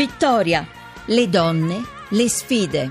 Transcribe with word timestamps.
Vittoria, 0.00 0.64
le 1.08 1.26
donne, 1.26 1.84
le 2.10 2.26
sfide. 2.26 2.90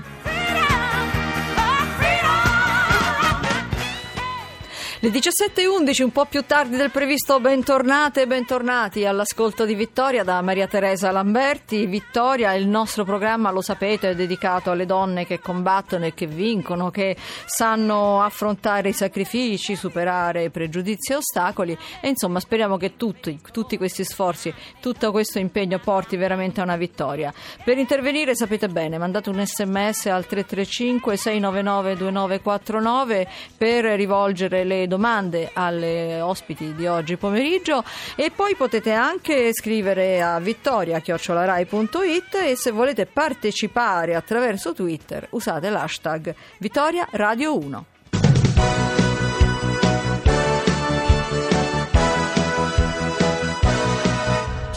Le 5.02 5.08
17.11, 5.08 6.02
un 6.02 6.12
po' 6.12 6.26
più 6.26 6.44
tardi 6.44 6.76
del 6.76 6.90
previsto, 6.90 7.40
bentornate 7.40 8.20
e 8.20 8.26
bentornati 8.26 9.06
all'ascolto 9.06 9.64
di 9.64 9.74
Vittoria 9.74 10.24
da 10.24 10.42
Maria 10.42 10.66
Teresa 10.66 11.10
Lamberti. 11.10 11.86
Vittoria, 11.86 12.52
il 12.52 12.68
nostro 12.68 13.04
programma, 13.04 13.50
lo 13.50 13.62
sapete, 13.62 14.10
è 14.10 14.14
dedicato 14.14 14.70
alle 14.70 14.84
donne 14.84 15.24
che 15.24 15.40
combattono 15.40 16.04
e 16.04 16.12
che 16.12 16.26
vincono, 16.26 16.90
che 16.90 17.16
sanno 17.46 18.20
affrontare 18.20 18.90
i 18.90 18.92
sacrifici, 18.92 19.74
superare 19.74 20.50
pregiudizi 20.50 21.12
e 21.12 21.14
ostacoli 21.14 21.78
e 22.02 22.08
insomma 22.08 22.38
speriamo 22.38 22.76
che 22.76 22.96
tutti, 22.98 23.40
tutti 23.52 23.78
questi 23.78 24.04
sforzi, 24.04 24.52
tutto 24.80 25.12
questo 25.12 25.38
impegno 25.38 25.78
porti 25.78 26.18
veramente 26.18 26.60
a 26.60 26.64
una 26.64 26.76
vittoria. 26.76 27.32
Per 27.64 27.78
intervenire 27.78 28.34
sapete 28.34 28.68
bene, 28.68 28.98
mandate 28.98 29.30
un 29.30 29.42
sms 29.42 30.06
al 30.08 30.26
335 30.26 31.16
699 31.16 31.96
2949 31.96 33.28
per 33.56 33.84
rivolgere 33.96 34.62
le 34.64 34.88
domande 34.90 35.50
alle 35.54 36.20
ospiti 36.20 36.74
di 36.74 36.86
oggi 36.88 37.16
pomeriggio 37.16 37.84
e 38.16 38.32
poi 38.34 38.56
potete 38.56 38.90
anche 38.90 39.54
scrivere 39.54 40.20
a 40.20 40.40
vittoria.rai.it 40.40 42.34
e 42.34 42.56
se 42.56 42.72
volete 42.72 43.06
partecipare 43.06 44.16
attraverso 44.16 44.74
Twitter 44.74 45.28
usate 45.30 45.70
l'hashtag 45.70 46.34
Vittoria 46.58 47.06
Radio 47.12 47.56
1. 47.56 47.84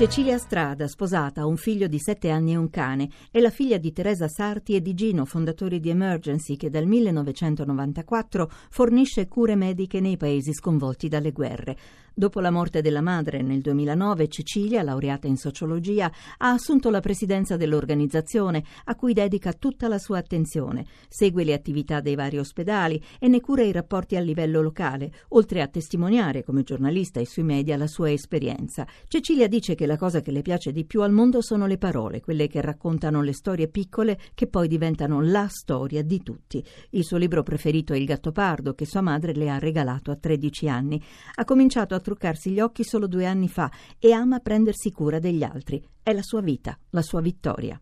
Cecilia 0.03 0.37
Strada, 0.37 0.89
sposata, 0.89 1.39
ha 1.39 1.45
un 1.45 1.55
figlio 1.55 1.87
di 1.87 1.97
sette 1.97 2.29
anni 2.29 2.51
e 2.51 2.57
un 2.57 2.69
cane, 2.69 3.09
è 3.31 3.39
la 3.39 3.49
figlia 3.49 3.77
di 3.77 3.93
Teresa 3.93 4.27
Sarti 4.27 4.75
e 4.75 4.81
di 4.81 4.93
Gino, 4.93 5.23
fondatori 5.23 5.79
di 5.79 5.87
Emergency, 5.87 6.57
che 6.57 6.69
dal 6.69 6.85
1994 6.85 8.51
fornisce 8.69 9.29
cure 9.29 9.55
mediche 9.55 10.01
nei 10.01 10.17
paesi 10.17 10.51
sconvolti 10.51 11.07
dalle 11.07 11.31
guerre. 11.31 11.77
Dopo 12.15 12.41
la 12.41 12.51
morte 12.51 12.81
della 12.81 13.01
madre 13.01 13.41
nel 13.41 13.61
2009, 13.61 14.27
Cecilia, 14.27 14.83
laureata 14.83 15.25
in 15.25 15.35
sociologia, 15.35 16.11
ha 16.37 16.51
assunto 16.51 16.91
la 16.91 16.99
presidenza 16.99 17.57
dell'organizzazione, 17.57 18.63
a 18.83 18.95
cui 18.95 19.13
dedica 19.13 19.51
tutta 19.53 19.87
la 19.87 19.97
sua 19.97 20.19
attenzione. 20.19 20.85
Segue 21.09 21.43
le 21.43 21.53
attività 21.53 22.01
dei 22.01 22.13
vari 22.13 22.37
ospedali 22.37 23.01
e 23.17 23.27
ne 23.27 23.41
cura 23.41 23.63
i 23.63 23.71
rapporti 23.71 24.15
a 24.15 24.19
livello 24.19 24.61
locale, 24.61 25.11
oltre 25.29 25.63
a 25.63 25.67
testimoniare 25.67 26.43
come 26.43 26.61
giornalista 26.61 27.19
e 27.19 27.25
sui 27.25 27.41
media 27.41 27.77
la 27.77 27.87
sua 27.87 28.11
esperienza. 28.11 28.85
Cecilia 29.07 29.47
dice 29.47 29.73
che 29.73 29.87
la 29.87 29.92
cosa 29.97 30.21
che 30.21 30.31
le 30.31 30.41
piace 30.41 30.71
di 30.71 30.85
più 30.85 31.01
al 31.01 31.11
mondo 31.11 31.41
sono 31.41 31.65
le 31.65 31.77
parole, 31.77 32.21
quelle 32.21 32.47
che 32.47 32.61
raccontano 32.61 33.21
le 33.21 33.33
storie 33.33 33.67
piccole 33.67 34.19
che 34.33 34.47
poi 34.47 34.67
diventano 34.67 35.21
la 35.21 35.47
storia 35.49 36.03
di 36.03 36.21
tutti. 36.21 36.63
Il 36.91 37.03
suo 37.03 37.17
libro 37.17 37.43
preferito 37.43 37.93
è 37.93 37.97
Il 37.97 38.05
Gattopardo, 38.05 38.73
che 38.73 38.85
sua 38.85 39.01
madre 39.01 39.33
le 39.33 39.49
ha 39.49 39.59
regalato 39.59 40.11
a 40.11 40.15
13 40.15 40.67
anni. 40.67 41.01
Ha 41.35 41.45
cominciato 41.45 41.95
a 41.95 41.99
truccarsi 41.99 42.51
gli 42.51 42.59
occhi 42.59 42.83
solo 42.83 43.07
due 43.07 43.25
anni 43.25 43.47
fa 43.47 43.71
e 43.99 44.11
ama 44.11 44.39
prendersi 44.39 44.91
cura 44.91 45.19
degli 45.19 45.43
altri. 45.43 45.83
È 46.01 46.13
la 46.13 46.23
sua 46.23 46.41
vita, 46.41 46.77
la 46.89 47.01
sua 47.01 47.21
vittoria. 47.21 47.79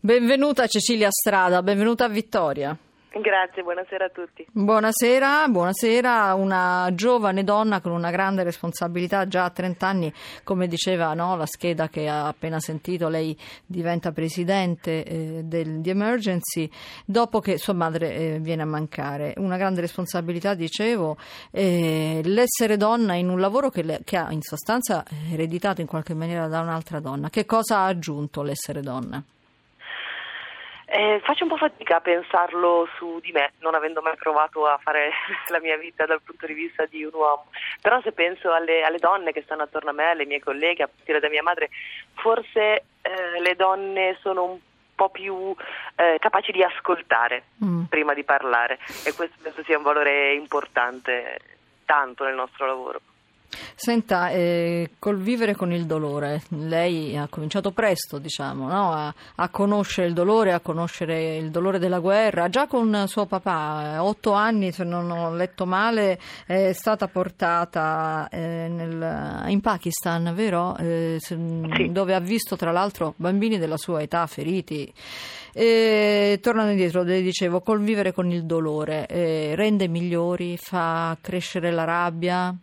Benvenuta 0.00 0.66
Cecilia 0.66 1.10
Strada, 1.10 1.62
benvenuta 1.62 2.06
a 2.06 2.08
Vittoria. 2.08 2.76
Grazie, 3.14 3.62
buonasera 3.62 4.06
a 4.06 4.08
tutti. 4.08 4.46
Buonasera, 4.50 5.46
buonasera. 5.48 6.32
Una 6.32 6.88
giovane 6.94 7.44
donna 7.44 7.82
con 7.82 7.92
una 7.92 8.10
grande 8.10 8.42
responsabilità, 8.42 9.28
già 9.28 9.44
a 9.44 9.50
30 9.50 9.86
anni, 9.86 10.12
come 10.44 10.66
diceva 10.66 11.12
no, 11.12 11.36
la 11.36 11.44
scheda 11.44 11.88
che 11.88 12.08
ha 12.08 12.28
appena 12.28 12.58
sentito, 12.58 13.08
lei 13.08 13.36
diventa 13.66 14.12
presidente 14.12 15.04
eh, 15.04 15.40
del, 15.44 15.80
di 15.80 15.90
Emergency 15.90 16.70
dopo 17.04 17.40
che 17.40 17.58
sua 17.58 17.74
madre 17.74 18.14
eh, 18.14 18.38
viene 18.40 18.62
a 18.62 18.66
mancare. 18.66 19.34
Una 19.36 19.58
grande 19.58 19.82
responsabilità, 19.82 20.54
dicevo, 20.54 21.18
eh, 21.50 22.22
l'essere 22.24 22.78
donna 22.78 23.14
in 23.14 23.28
un 23.28 23.40
lavoro 23.40 23.68
che, 23.68 23.82
le, 23.82 24.00
che 24.04 24.16
ha 24.16 24.32
in 24.32 24.40
sostanza 24.40 25.04
ereditato 25.30 25.82
in 25.82 25.86
qualche 25.86 26.14
maniera 26.14 26.48
da 26.48 26.60
un'altra 26.60 26.98
donna. 26.98 27.28
Che 27.28 27.44
cosa 27.44 27.80
ha 27.80 27.86
aggiunto 27.86 28.42
l'essere 28.42 28.80
donna? 28.80 29.22
Eh, 30.94 31.22
faccio 31.24 31.44
un 31.44 31.48
po' 31.48 31.56
fatica 31.56 31.96
a 31.96 32.00
pensarlo 32.02 32.86
su 32.98 33.18
di 33.22 33.32
me, 33.32 33.52
non 33.60 33.74
avendo 33.74 34.02
mai 34.02 34.14
provato 34.16 34.66
a 34.66 34.76
fare 34.76 35.10
la 35.48 35.58
mia 35.58 35.78
vita 35.78 36.04
dal 36.04 36.20
punto 36.20 36.44
di 36.44 36.52
vista 36.52 36.84
di 36.84 37.02
un 37.02 37.14
uomo. 37.14 37.46
Però 37.80 37.98
se 38.02 38.12
penso 38.12 38.52
alle, 38.52 38.82
alle 38.82 38.98
donne 38.98 39.32
che 39.32 39.40
stanno 39.40 39.62
attorno 39.62 39.88
a 39.88 39.94
me, 39.94 40.10
alle 40.10 40.26
mie 40.26 40.40
colleghe, 40.40 40.82
a 40.82 40.88
partire 40.94 41.18
da 41.18 41.30
mia 41.30 41.42
madre, 41.42 41.70
forse 42.12 42.84
eh, 43.00 43.40
le 43.40 43.56
donne 43.56 44.18
sono 44.20 44.44
un 44.44 44.58
po' 44.94 45.08
più 45.08 45.56
eh, 45.96 46.18
capaci 46.18 46.52
di 46.52 46.62
ascoltare 46.62 47.44
mm. 47.64 47.84
prima 47.84 48.12
di 48.12 48.24
parlare 48.24 48.78
e 49.06 49.14
questo 49.14 49.36
penso 49.40 49.62
sia 49.62 49.78
un 49.78 49.84
valore 49.84 50.34
importante 50.34 51.38
tanto 51.86 52.24
nel 52.24 52.34
nostro 52.34 52.66
lavoro. 52.66 53.00
Senta, 53.74 54.30
eh, 54.30 54.90
col 54.98 55.18
vivere 55.18 55.54
con 55.54 55.72
il 55.72 55.86
dolore, 55.86 56.42
lei 56.50 57.16
ha 57.16 57.26
cominciato 57.28 57.72
presto, 57.72 58.18
diciamo, 58.18 58.68
no? 58.68 58.92
a, 58.92 59.14
a, 59.36 59.48
conoscere 59.48 60.06
il 60.06 60.14
dolore, 60.14 60.52
a 60.52 60.60
conoscere 60.60 61.36
il 61.36 61.50
dolore 61.50 61.78
della 61.78 61.98
guerra. 61.98 62.48
Già 62.48 62.66
con 62.66 63.04
suo 63.06 63.26
papà, 63.26 63.94
a 63.94 64.04
otto 64.04 64.32
anni, 64.32 64.72
se 64.72 64.84
non 64.84 65.10
ho 65.10 65.34
letto 65.34 65.66
male, 65.66 66.18
è 66.46 66.72
stata 66.72 67.08
portata 67.08 68.28
eh, 68.30 68.68
nel, 68.68 69.44
in 69.48 69.60
Pakistan, 69.60 70.32
vero? 70.34 70.76
Eh, 70.76 71.16
sì. 71.18 71.36
Dove 71.90 72.14
ha 72.14 72.20
visto 72.20 72.56
tra 72.56 72.72
l'altro 72.72 73.14
bambini 73.16 73.58
della 73.58 73.76
sua 73.76 74.02
età 74.02 74.26
feriti. 74.26 74.92
E, 75.54 76.38
tornando 76.40 76.70
indietro, 76.70 77.02
le 77.02 77.20
dicevo, 77.20 77.60
col 77.60 77.82
vivere 77.82 78.12
con 78.12 78.30
il 78.30 78.44
dolore, 78.44 79.06
eh, 79.06 79.52
rende 79.54 79.88
migliori, 79.88 80.56
fa 80.56 81.16
crescere 81.20 81.70
la 81.70 81.84
rabbia? 81.84 82.56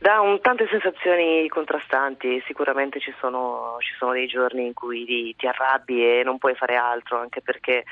Dà 0.00 0.20
un, 0.20 0.40
tante 0.40 0.66
sensazioni 0.68 1.46
contrastanti, 1.48 2.42
sicuramente 2.46 2.98
ci 3.00 3.14
sono, 3.20 3.76
ci 3.80 3.94
sono, 3.98 4.12
dei 4.12 4.26
giorni 4.26 4.64
in 4.66 4.72
cui 4.72 5.04
ti, 5.04 5.34
ti 5.36 5.46
arrabbi 5.46 6.02
e 6.02 6.22
non 6.24 6.38
puoi 6.38 6.54
fare 6.54 6.76
altro, 6.76 7.18
anche 7.18 7.42
perché 7.42 7.84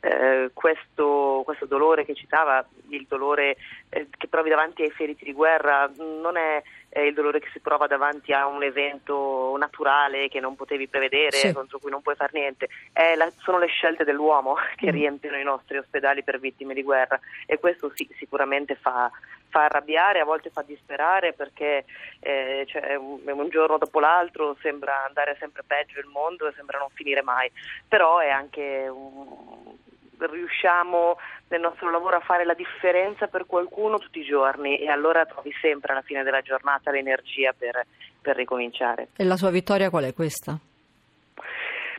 eh, 0.00 0.50
questo, 0.52 1.42
questo, 1.44 1.66
dolore 1.66 2.04
che 2.04 2.14
citava, 2.14 2.64
il 2.88 3.06
dolore 3.08 3.56
eh, 3.88 4.08
che 4.16 4.28
provi 4.28 4.50
davanti 4.50 4.82
ai 4.82 4.90
feriti 4.90 5.24
di 5.24 5.32
guerra, 5.32 5.90
non 5.96 6.36
è, 6.36 6.62
il 7.02 7.12
dolore 7.12 7.40
che 7.40 7.50
si 7.52 7.60
prova 7.60 7.86
davanti 7.86 8.32
a 8.32 8.46
un 8.46 8.62
evento 8.62 9.54
naturale 9.58 10.28
che 10.28 10.40
non 10.40 10.56
potevi 10.56 10.88
prevedere, 10.88 11.36
sì. 11.36 11.52
contro 11.52 11.78
cui 11.78 11.90
non 11.90 12.00
puoi 12.00 12.14
fare 12.14 12.30
niente, 12.32 12.68
la, 13.16 13.30
sono 13.38 13.58
le 13.58 13.66
scelte 13.66 14.04
dell'uomo 14.04 14.56
che 14.76 14.90
mm. 14.90 14.94
riempiono 14.94 15.36
i 15.36 15.44
nostri 15.44 15.76
ospedali 15.76 16.22
per 16.22 16.40
vittime 16.40 16.72
di 16.72 16.82
guerra 16.82 17.20
e 17.44 17.58
questo 17.58 17.92
sì, 17.94 18.08
sicuramente 18.16 18.76
fa, 18.76 19.10
fa 19.48 19.64
arrabbiare, 19.64 20.20
a 20.20 20.24
volte 20.24 20.50
fa 20.50 20.62
disperare 20.62 21.32
perché 21.32 21.84
eh, 22.20 22.64
cioè, 22.66 22.94
un, 22.94 23.20
un, 23.24 23.48
giorno 23.48 23.78
dopo 23.78 24.00
l'altro 24.00 24.56
sembra 24.60 25.04
andare 25.04 25.36
sempre 25.38 25.62
peggio 25.66 26.00
il 26.00 26.06
mondo 26.06 26.46
e 26.46 26.52
sembra 26.56 26.78
non 26.78 26.88
finire 26.92 27.22
mai, 27.22 27.50
però 27.88 28.18
è 28.18 28.30
anche 28.30 28.88
un, 28.88 29.76
riusciamo 30.18 31.18
nel 31.48 31.60
nostro 31.60 31.90
lavoro 31.90 32.16
a 32.16 32.20
fare 32.20 32.44
la 32.44 32.54
differenza 32.54 33.26
per 33.26 33.46
qualcuno 33.46 33.98
tutti 33.98 34.20
i 34.20 34.24
giorni 34.24 34.78
e 34.78 34.88
allora 34.88 35.24
trovi 35.26 35.52
sempre 35.60 35.92
alla 35.92 36.02
fine 36.02 36.22
della 36.22 36.42
giornata 36.42 36.90
l'energia 36.90 37.54
per, 37.56 37.86
per 38.20 38.36
ricominciare. 38.36 39.08
E 39.16 39.24
la 39.24 39.36
sua 39.36 39.50
vittoria 39.50 39.90
qual 39.90 40.04
è 40.04 40.14
questa? 40.14 40.58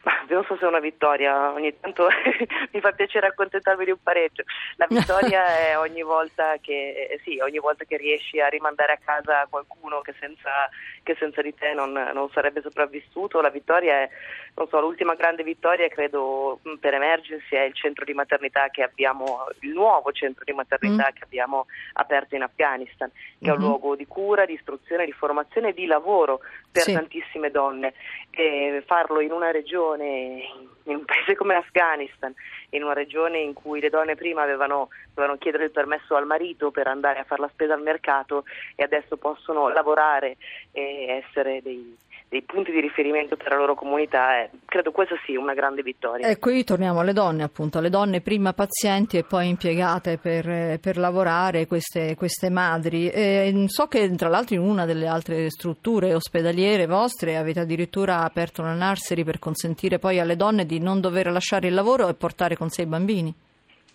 Ma 0.03 0.13
non 0.29 0.43
so 0.45 0.55
se 0.57 0.65
è 0.65 0.67
una 0.67 0.79
vittoria, 0.79 1.51
ogni 1.51 1.73
tanto 1.79 2.07
mi 2.71 2.79
fa 2.79 2.91
piacere 2.91 3.27
accontentarmi 3.27 3.85
di 3.85 3.91
un 3.91 4.01
pareggio. 4.01 4.43
La 4.75 4.85
vittoria 4.87 5.45
è 5.57 5.77
ogni 5.77 6.03
volta 6.03 6.55
che, 6.61 7.09
eh, 7.11 7.19
sì, 7.23 7.39
ogni 7.39 7.57
volta 7.57 7.83
che 7.85 7.97
riesci 7.97 8.39
a 8.39 8.47
rimandare 8.47 8.94
a 8.94 8.99
casa 9.03 9.47
qualcuno 9.49 10.01
che 10.01 10.13
senza, 10.19 10.69
che 11.01 11.15
senza 11.17 11.41
di 11.41 11.53
te 11.55 11.73
non, 11.73 11.91
non, 12.13 12.29
sarebbe 12.29 12.61
sopravvissuto. 12.61 13.41
La 13.41 13.49
vittoria 13.49 14.01
è, 14.01 14.09
non 14.55 14.67
so, 14.67 14.79
l'ultima 14.79 15.15
grande 15.15 15.44
vittoria 15.44 15.88
credo 15.88 16.59
mm, 16.67 16.75
per 16.75 16.93
Emergency 16.93 17.55
è 17.55 17.63
il 17.63 17.73
centro 17.73 18.05
di 18.05 18.13
maternità 18.13 18.69
che 18.69 18.83
abbiamo, 18.83 19.47
il 19.61 19.71
nuovo 19.71 20.11
centro 20.11 20.43
di 20.43 20.53
maternità 20.53 21.07
mm. 21.09 21.15
che 21.15 21.23
abbiamo 21.23 21.65
aperto 21.93 22.35
in 22.35 22.43
Afghanistan, 22.43 23.09
che 23.09 23.19
mm-hmm. 23.45 23.50
è 23.50 23.55
un 23.55 23.57
mm-hmm. 23.57 23.67
luogo 23.67 23.95
di 23.95 24.05
cura, 24.05 24.45
di 24.45 24.53
istruzione, 24.53 25.05
di 25.05 25.11
formazione 25.11 25.69
e 25.69 25.73
di 25.73 25.85
lavoro 25.88 26.41
per 26.71 26.83
sì. 26.83 26.93
tantissime 26.93 27.50
donne. 27.50 27.93
E 28.29 28.83
farlo 28.85 29.19
in 29.21 29.31
una 29.31 29.50
regione 29.50 29.87
regione, 29.95 30.44
in 30.84 30.95
un 30.95 31.06
paese 31.06 31.36
come 31.36 31.54
l'Afghanistan, 31.54 32.34
in 32.72 32.84
una 32.84 32.94
regione 32.94 33.39
in 33.39 33.54
cui 33.54 33.80
le 33.80 33.89
donne 33.89 34.16
prima 34.16 34.42
avevano, 34.42 34.89
dovevano 35.13 35.38
chiedere 35.38 35.66
il 35.66 35.72
permesso 35.72 36.16
al 36.16 36.25
marito 36.25 36.72
per 36.72 36.88
andare 36.88 37.19
a 37.19 37.24
fare 37.24 37.42
la 37.42 37.50
spesa 37.50 37.74
al 37.74 37.81
mercato 37.81 38.44
e 38.75 38.84
adesso 38.84 39.18
possono 39.18 39.69
lavorare 39.69 40.38
e 40.72 41.24
essere 41.24 41.62
dei, 41.62 41.98
dei 42.29 42.41
punti 42.41 42.71
di 42.71 42.81
riferimento 42.81 43.38
per 43.38 43.51
la 43.51 43.57
loro 43.57 43.74
comunità, 43.74 44.41
eh, 44.41 44.50
credo 44.65 44.91
questa 44.91 45.15
sia 45.25 45.39
una 45.39 45.53
grande 45.53 45.81
vittoria. 45.81 46.27
E 46.27 46.39
qui 46.39 46.63
torniamo 46.65 47.00
alle 47.00 47.13
donne, 47.13 47.44
appunto, 47.44 47.77
alle 47.77 47.89
donne 47.89 48.19
prima 48.19 48.51
pazienti 48.51 49.18
e 49.18 49.24
poi 49.24 49.47
impiegate 49.47 50.18
per, 50.18 50.79
per 50.79 50.97
lavorare, 50.97 51.68
queste, 51.68 52.15
queste 52.15 52.50
madri. 52.50 53.09
E 53.09 53.53
so 53.68 53.88
che 53.88 54.13
tra 54.15 54.27
l'altro 54.27 54.56
in 54.56 54.62
una 54.62 54.85
delle 54.85 55.07
altre 55.07 55.50
strutture 55.50 56.13
ospedaliere 56.13 56.85
vostre 56.85 57.38
avete 57.38 57.62
addirittura 57.62 58.24
aperto 58.24 58.62
una 58.62 58.74
nursery 58.74 59.24
per 59.24 59.39
consentire 59.39 59.97
poi 59.97 60.19
alle 60.19 60.35
donne 60.35 60.65
di 60.65 60.79
non 60.79 61.00
dover 61.00 61.31
lasciare 61.31 61.68
il 61.68 61.74
lavoro 61.74 62.09
e 62.09 62.13
portare 62.13 62.57
con 62.57 62.69
sé 62.69 62.81
i 62.81 62.88
bambini. 62.88 63.33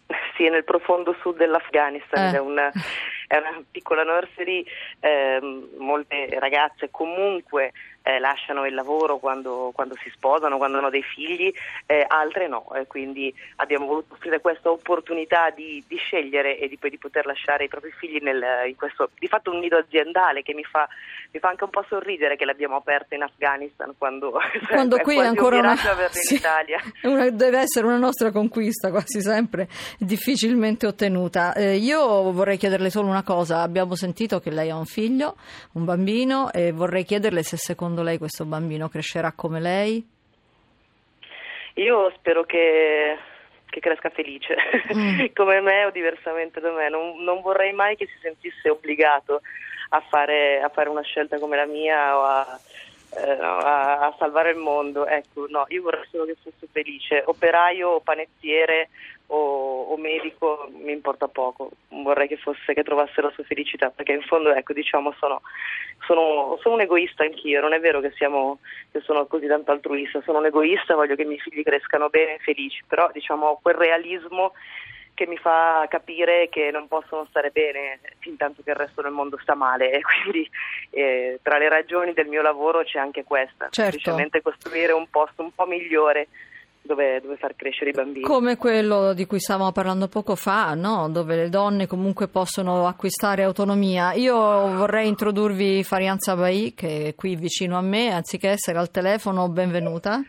Sì, 0.35 0.49
nel 0.49 0.65
profondo 0.65 1.15
sud 1.21 1.37
dell'Afghanistan, 1.37 2.35
eh. 2.35 2.37
è 2.37 2.41
una 2.41 2.73
è 3.33 3.39
una 3.39 3.63
piccola 3.71 4.03
nursery, 4.03 4.63
eh, 5.01 5.41
molte 5.79 6.29
ragazze 6.39 6.91
comunque 6.91 7.73
eh, 8.03 8.19
lasciano 8.19 8.67
il 8.67 8.75
lavoro 8.75 9.19
quando, 9.19 9.71
quando, 9.75 9.95
si 10.03 10.11
sposano, 10.11 10.57
quando 10.57 10.79
hanno 10.79 10.91
dei 10.91 11.03
figli, 11.03 11.53
eh, 11.87 12.05
altre 12.07 12.49
no, 12.49 12.67
quindi 12.89 13.33
abbiamo 13.57 13.87
voluto 13.87 14.15
offrire 14.15 14.41
questa 14.41 14.71
opportunità 14.71 15.51
di, 15.51 15.83
di 15.87 15.97
scegliere 15.97 16.59
e 16.59 16.69
di, 16.69 16.77
poi 16.77 16.91
di 16.91 16.99
poter 16.99 17.27
lasciare 17.27 17.65
i 17.65 17.69
propri 17.69 17.93
figli 17.93 18.19
nel, 18.21 18.43
in 18.67 18.77
questo 18.77 19.11
di 19.19 19.29
fatto 19.29 19.51
un 19.51 19.61
nido 19.61 19.77
aziendale 19.77 20.43
che 20.43 20.55
mi 20.55 20.65
fa, 20.65 20.89
mi 21.31 21.39
fa, 21.39 21.49
anche 21.49 21.65
un 21.65 21.71
po' 21.71 21.85
sorridere 21.89 22.37
che 22.37 22.45
l'abbiamo 22.45 22.77
aperto 22.77 23.15
in 23.15 23.23
Afghanistan 23.23 23.95
quando, 23.97 24.33
quando 24.69 24.99
qui 24.99 25.19
è 25.19 25.25
ancora 25.25 25.59
una, 25.59 25.77
sì. 26.11 26.41
Una, 27.03 27.31
deve 27.31 27.59
essere 27.59 27.87
una 27.87 27.99
nostra 27.99 28.31
conquista 28.31 28.91
quasi 28.91 29.21
sempre 29.21 29.69
difficilmente 29.99 30.87
ottenuta. 30.87 31.55
Eh, 31.55 31.77
io 31.77 32.31
vorrei 32.33 32.57
chiederle 32.57 32.91
solo 32.91 33.09
una 33.09 33.23
cosa, 33.23 33.61
abbiamo 33.61 33.95
sentito 33.95 34.41
che 34.41 34.51
lei 34.51 34.71
ha 34.71 34.77
un 34.77 34.87
figlio, 34.87 35.37
un 35.73 35.85
bambino 35.85 36.53
e 36.53 36.73
vorrei 36.73 37.05
chiederle 37.05 37.43
se 37.43 37.57
secondo 37.57 37.92
lei 38.01 38.17
questo 38.17 38.47
bambino 38.47 38.89
crescerà 38.89 39.33
come 39.33 39.61
lei? 39.61 40.09
Io 41.75 42.11
spero 42.17 42.45
che, 42.45 43.19
che 43.69 43.81
cresca 43.81 44.09
felice, 44.09 44.57
mm. 44.95 45.27
come 45.35 45.61
me 45.61 45.85
o 45.85 45.91
diversamente 45.91 46.61
da 46.61 46.71
me, 46.71 46.89
non, 46.89 47.23
non, 47.23 47.43
vorrei 47.43 47.73
mai 47.73 47.97
che 47.97 48.07
si 48.07 48.19
sentisse 48.23 48.71
obbligato 48.71 49.43
a 49.91 50.01
fare, 50.09 50.63
a 50.63 50.71
fare 50.71 50.89
una 50.89 51.03
scelta 51.03 51.39
come 51.39 51.57
la 51.57 51.67
mia 51.67 52.17
o 52.17 52.23
a, 52.23 52.61
eh, 53.17 53.31
a, 53.41 53.99
a, 54.07 54.15
salvare 54.19 54.51
il 54.51 54.57
mondo. 54.57 55.07
Ecco, 55.07 55.47
no, 55.49 55.65
io 55.69 55.83
vorrei 55.83 56.05
solo 56.11 56.25
che 56.25 56.37
fosse 56.43 56.67
felice, 56.71 57.23
operaio 57.27 57.89
o 57.91 58.01
panettiere 58.01 58.89
o, 59.27 59.83
o, 59.85 59.97
medico 59.97 60.69
mi 60.71 60.93
importa 60.93 61.29
poco, 61.29 61.71
vorrei 61.89 62.29
che, 62.29 62.37
fosse, 62.37 62.75
che 62.75 62.83
trovasse 62.83 63.21
la 63.21 63.31
sua 63.35 63.45
felicità, 63.45 63.91
perché 63.91 64.13
in 64.13 64.23
fondo 64.23 64.53
ecco, 64.53 64.73
diciamo, 64.73 65.15
sono, 65.19 65.41
sono, 66.07 66.59
sono, 66.61 66.75
un 66.75 66.81
egoista 66.83 67.23
anch'io, 67.23 67.61
non 67.61 67.73
è 67.73 67.81
vero 67.81 68.01
che, 68.01 68.13
siamo, 68.13 68.59
che, 68.91 69.01
sono 69.01 69.27
così 69.27 69.47
tanto 69.47 69.71
altruista, 69.71 70.21
sono 70.23 70.39
un 70.39 70.47
egoista, 70.47 70.95
voglio 70.95 71.15
che 71.15 71.23
i 71.23 71.27
miei 71.27 71.41
figli 71.41 71.63
crescano 71.63 72.09
bene 72.09 72.35
e 72.35 72.39
felici, 72.41 72.83
però 72.87 73.11
diciamo 73.13 73.59
quel 73.63 73.75
realismo 73.75 74.53
che 75.15 75.27
mi 75.27 75.37
fa 75.37 75.87
capire 75.89 76.49
che 76.49 76.71
non 76.71 76.89
possono 76.89 77.27
stare 77.29 77.51
bene 77.51 78.01
fin 78.19 78.37
tanto 78.37 78.63
che 78.63 78.71
il 78.71 78.77
resto 78.77 79.03
del 79.03 79.13
mondo 79.13 79.39
sta 79.43 79.55
male 79.55 79.93
e 79.93 80.01
quindi 80.23 80.49
eh, 80.91 81.39
tra 81.43 81.59
le 81.59 81.69
ragioni 81.69 82.13
del 82.13 82.27
mio 82.27 82.43
lavoro 82.43 82.83
c'è 82.83 82.99
anche 82.99 83.25
questa, 83.25 83.69
certo. 83.71 83.91
semplicemente 83.91 84.43
costruire 84.43 84.93
un 84.93 85.09
posto 85.11 85.43
un 85.43 85.55
po' 85.55 85.67
migliore 85.67 86.29
dove, 86.83 87.21
dove, 87.21 87.37
far 87.37 87.55
crescere 87.55 87.91
i 87.91 87.93
bambini. 87.93 88.25
Come 88.25 88.57
quello 88.57 89.13
di 89.13 89.25
cui 89.25 89.39
stavamo 89.39 89.71
parlando 89.71 90.09
poco 90.09 90.35
fa, 90.35 90.75
no? 90.75 91.09
dove 91.09 91.37
le 91.37 91.49
donne 91.49 91.87
comunque 91.87 92.27
possono 92.29 92.87
acquistare 92.87 93.45
autonomia. 93.45 94.13
Io 94.15 94.37
vorrei 94.37 95.07
introdurvi 95.07 95.85
Farianza 95.85 96.35
Bai, 96.35 96.75
che 96.75 97.09
è 97.09 97.15
qui 97.15 97.37
vicino 97.37 97.79
a 97.79 97.83
me, 97.83 98.13
anziché 98.13 98.51
essere 98.51 98.79
al 98.79 98.91
telefono, 98.91 99.49
benvenuta. 99.49 100.21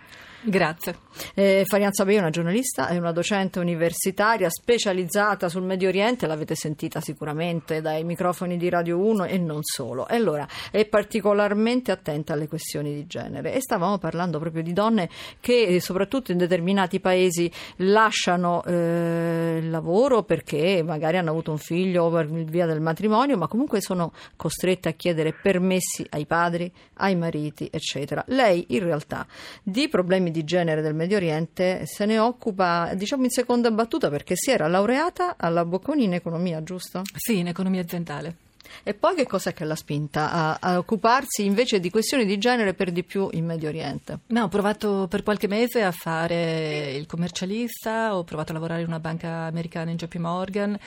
Grazie. 0.46 0.98
Eh, 1.36 1.64
Farianza 1.66 2.04
Bei 2.04 2.16
è 2.16 2.20
una 2.20 2.30
giornalista, 2.30 2.90
è 2.90 2.98
una 2.98 3.14
docente 3.14 3.60
universitaria 3.60 4.50
specializzata 4.50 5.48
sul 5.48 5.64
Medio 5.64 5.88
Oriente, 5.88 6.28
l'avete 6.28 6.54
sentita 6.54 7.00
sicuramente 7.00 7.80
dai 7.80 8.04
microfoni 8.04 8.58
di 8.58 8.68
Radio 8.68 8.98
1 8.98 9.24
e 9.24 9.38
non 9.38 9.60
solo. 9.62 10.06
E 10.06 10.16
allora 10.16 10.46
è 10.70 10.86
particolarmente 10.86 11.94
attenta 11.94 12.34
alle 12.34 12.50
questioni 12.50 12.94
di 12.94 13.08
genere 13.08 13.54
e 13.54 13.62
stavamo 13.62 13.98
parlando 14.00 14.38
proprio 14.38 14.64
di 14.64 14.74
donne 14.74 15.08
che 15.40 15.80
soprattutto 15.80 16.34
in 16.34 16.38
determinati 16.38 17.00
paesi 17.00 17.50
lasciano 17.78 18.66
eh, 18.66 19.60
il 19.62 19.70
lavoro 19.70 20.24
perché 20.24 20.84
magari 20.84 21.16
hanno 21.16 21.30
avuto 21.30 21.52
un 21.52 21.58
figlio 21.58 22.10
per 22.10 22.28
via 22.28 22.66
del 22.66 22.82
matrimonio, 22.82 23.38
ma 23.38 23.48
comunque 23.48 23.80
sono 23.80 24.12
costrette 24.36 24.90
a 24.90 24.94
chiedere 24.94 25.32
permessi 25.32 26.06
ai 26.10 26.26
padri, 26.26 26.70
ai 26.96 27.16
mariti, 27.16 27.70
eccetera. 27.72 28.26
Lei 28.28 28.66
in 28.70 28.84
realtà 28.84 29.26
di 29.64 29.88
problemi 29.88 30.32
di 30.34 30.44
genere 30.44 30.82
del 30.82 30.94
Medio 30.94 31.16
Oriente 31.16 31.86
se 31.86 32.06
ne 32.06 32.20
occupa, 32.20 32.92
diciamo 32.96 33.24
in 33.24 33.30
seconda 33.30 33.72
battuta, 33.72 34.10
perché 34.10 34.36
si 34.36 34.52
era 34.52 34.68
laureata 34.68 35.36
alla 35.38 35.64
Bocconi 35.64 36.04
in 36.04 36.14
economia, 36.14 36.62
giusto? 36.62 37.04
Sì, 37.16 37.38
in 37.38 37.48
economia 37.48 37.80
aziendale. 37.80 38.36
E 38.82 38.94
poi 38.94 39.16
che 39.16 39.28
cosa 39.28 39.52
che 39.52 39.66
l'ha 39.66 39.76
spinta 39.76 40.32
a, 40.32 40.58
a, 40.60 40.78
occuparsi 40.78 41.46
invece 41.46 41.80
di 41.80 41.90
questioni 41.90 42.26
di 42.26 42.38
genere 42.38 42.74
per 42.74 42.92
di 42.92 43.04
più 43.04 43.28
in 43.32 43.46
Medio 43.46 43.70
Oriente? 43.70 44.20
No, 44.28 44.44
ho 44.44 44.48
provato 44.48 45.08
per 45.10 45.24
qualche 45.24 45.48
mese 45.48 45.84
a 45.84 45.92
fare 45.92 46.94
il 46.94 47.06
commercialista, 47.06 48.16
ho 48.16 48.24
provato 48.24 48.52
a 48.52 48.54
lavorare 48.54 48.82
in 48.82 48.88
una 48.88 49.00
banca 49.00 49.44
americana 49.44 49.92
in 49.92 49.98
JP 49.98 50.16
Morgan 50.16 50.78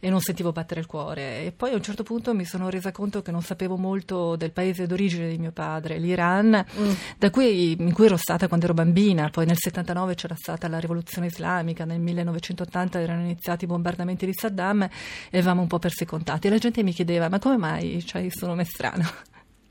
e 0.00 0.10
non 0.10 0.20
sentivo 0.20 0.52
battere 0.52 0.80
il 0.80 0.86
cuore. 0.86 1.44
E 1.44 1.52
poi 1.52 1.72
a 1.72 1.76
un 1.76 1.82
certo 1.82 2.02
punto 2.02 2.34
mi 2.34 2.44
sono 2.44 2.68
resa 2.68 2.92
conto 2.92 3.22
che 3.22 3.30
non 3.30 3.42
sapevo 3.42 3.76
molto 3.76 4.36
del 4.36 4.52
paese 4.52 4.86
d'origine 4.86 5.28
di 5.28 5.38
mio 5.38 5.52
padre, 5.52 5.98
l'Iran, 5.98 6.64
mm. 6.78 7.26
cui, 7.30 7.72
in 7.72 7.92
cui 7.92 8.06
ero 8.06 8.16
stata 8.16 8.48
quando 8.48 8.66
ero 8.66 8.74
bambina. 8.74 9.28
Poi 9.30 9.46
nel 9.46 9.56
79 9.58 10.14
c'era 10.14 10.34
stata 10.36 10.68
la 10.68 10.78
rivoluzione 10.78 11.28
islamica, 11.28 11.84
nel 11.84 12.00
1980 12.00 13.00
erano 13.00 13.22
iniziati 13.22 13.64
i 13.64 13.66
bombardamenti 13.66 14.26
di 14.26 14.32
Saddam 14.34 14.82
e 14.82 14.90
avevamo 15.30 15.62
un 15.62 15.66
po' 15.66 15.78
persi 15.78 16.04
contatti. 16.04 16.46
E 16.46 16.50
la 16.50 16.58
gente 16.58 16.82
mi 16.82 16.92
chiedeva: 16.92 17.28
ma 17.28 17.35
come 17.38 17.56
mai 17.56 18.02
c'hai 18.06 18.22
questo 18.22 18.46
nome 18.46 18.64
strano? 18.64 19.04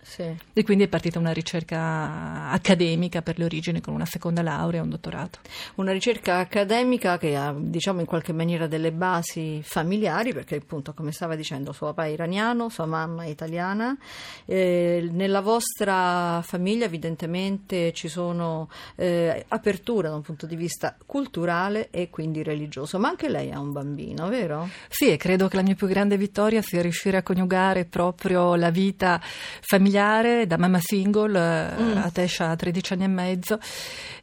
Sì. 0.06 0.36
E 0.54 0.64
quindi 0.64 0.84
è 0.84 0.88
partita 0.88 1.18
una 1.18 1.34
ricerca 1.34 2.52
accademica 2.52 3.24
per 3.24 3.40
le 3.40 3.46
origini 3.46 3.82
con 3.82 3.96
una 3.96 4.06
seconda 4.06 4.44
laurea 4.44 4.80
e 4.80 4.84
un 4.84 4.90
dottorato. 4.90 5.40
Una 5.76 5.92
ricerca 5.92 6.38
accademica 6.38 7.18
che 7.18 7.36
ha, 7.36 7.54
diciamo, 7.58 8.02
in 8.02 8.06
qualche 8.06 8.32
maniera 8.32 8.68
delle 8.68 8.92
basi 8.92 9.62
familiari, 9.64 10.32
perché 10.32 10.58
appunto, 10.58 10.94
come 10.94 11.12
stava 11.12 11.36
dicendo, 11.36 11.72
suo 11.72 11.88
papà 11.88 12.06
è 12.06 12.10
iraniano, 12.10 12.70
sua 12.70 12.86
mamma 12.86 13.24
è 13.24 13.30
italiana. 13.30 13.98
Eh, 14.46 15.10
nella 15.12 15.42
vostra 15.42 16.40
famiglia 16.44 16.86
evidentemente 16.86 17.92
ci 17.92 18.08
sono 18.08 18.70
eh, 18.96 19.44
aperture 19.48 20.08
da 20.08 20.16
un 20.16 20.22
punto 20.22 20.46
di 20.46 20.56
vista 20.56 20.96
culturale 21.04 21.90
e 21.90 22.12
quindi 22.12 22.44
religioso, 22.44 23.00
ma 23.00 23.10
anche 23.10 23.28
lei 23.28 23.52
ha 23.52 23.60
un 23.60 23.72
bambino, 23.72 24.30
vero? 24.30 24.70
Sì, 24.88 25.12
e 25.12 25.18
credo 25.18 25.48
che 25.48 25.56
la 25.56 25.64
mia 25.64 25.74
più 25.74 25.88
grande 25.88 26.16
vittoria 26.16 26.62
sia 26.62 26.84
riuscire 26.84 27.18
a 27.18 27.24
coniugare 27.24 27.86
proprio 27.86 28.54
la 28.54 28.70
vita 28.70 29.20
familiare 29.62 29.94
familiare, 29.96 30.46
da 30.46 30.58
mamma 30.58 30.80
single, 30.82 31.74
mm. 31.80 31.98
a 31.98 32.10
Tescia 32.12 32.50
a 32.50 32.56
13 32.56 32.94
anni 32.94 33.04
e 33.04 33.08
mezzo 33.08 33.60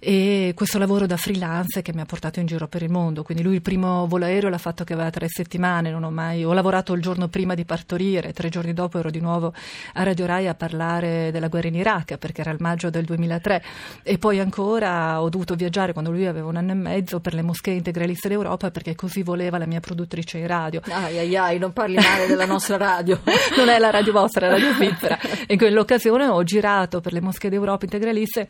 e 0.05 0.53
questo 0.57 0.79
lavoro 0.79 1.07
da 1.07 1.17
freelance 1.17 1.81
che 1.81 1.95
mi 1.95 2.01
ha 2.01 2.05
portato 2.05 2.41
in 2.41 2.47
giro 2.47 2.67
per 2.67 2.83
il 2.83 2.91
mondo. 2.91 3.23
Quindi 3.23 3.45
lui 3.45 3.55
il 3.55 3.63
primo 3.63 4.07
volo 4.09 4.25
aereo 4.25 4.51
l'ha 4.51 4.59
fatto 4.59 4.83
che 4.83 4.95
aveva 4.95 5.11
tre 5.11 5.29
settimane, 5.29 5.93
non 5.93 6.03
ho 6.03 6.11
mai 6.11 6.45
ho 6.45 6.53
lavorato 6.53 6.93
il 6.93 7.01
giorno 7.01 7.29
prima 7.29 7.55
di 7.55 7.65
partorire, 7.65 8.33
tre 8.33 8.49
giorni 8.49 8.75
dopo 8.75 8.99
ero 8.99 9.11
di 9.11 9.21
nuovo 9.21 9.55
a 9.95 10.03
Radio 10.03 10.27
Rai 10.27 10.49
a 10.49 10.55
parlare 10.55 11.31
della 11.31 11.47
guerra 11.47 11.69
in 11.69 11.77
Iraq 11.77 12.17
perché 12.17 12.41
era 12.41 12.51
il 12.51 12.57
maggio 12.59 12.91
del 12.91 13.05
2003 13.05 13.63
e 14.03 14.19
poi 14.19 14.41
ancora 14.41 15.23
ho 15.23 15.29
dovuto 15.29 15.55
viaggiare 15.55 15.93
quando 15.93 16.11
lui 16.11 16.27
aveva 16.27 16.49
un 16.49 16.57
anno 16.57 16.73
e 16.73 16.75
mezzo 16.75 17.21
per 17.21 17.35
le 17.35 17.43
moschee 17.43 17.75
integraliste 17.75 18.29
d'Europa 18.29 18.73
perché 18.73 18.97
così 18.97 19.23
voleva 19.23 19.57
la 19.57 19.67
mia 19.67 19.79
produttrice 19.79 20.39
in 20.39 20.49
radio. 20.49 20.81
Ai 20.89 21.19
ai 21.19 21.37
ai, 21.37 21.59
non 21.59 21.73
parli 21.73 21.95
male 21.95 22.27
della 22.27 22.47
nostra 22.47 22.77
radio. 22.77 23.21
non 23.57 23.69
è 23.69 23.79
la 23.79 23.91
radio 23.91 24.13
vostra, 24.13 24.47
è 24.47 24.51
la 24.51 24.57
radio 24.57 24.75
svizzera. 24.75 25.19
In 25.63 25.69
quell'occasione 25.69 26.27
ho 26.27 26.43
girato 26.43 27.01
per 27.01 27.13
le 27.13 27.21
moschee 27.21 27.49
d'Europa 27.49 27.85
integraliste 27.85 28.49